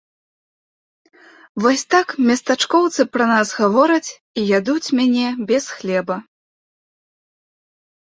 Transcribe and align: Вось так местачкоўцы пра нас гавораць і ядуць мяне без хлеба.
Вось 1.63 1.83
так 1.95 2.07
местачкоўцы 2.31 3.01
пра 3.17 3.25
нас 3.33 3.47
гавораць 3.61 4.09
і 4.39 4.49
ядуць 4.59 4.83
мяне 5.03 5.27
без 5.55 5.63
хлеба. 5.79 6.15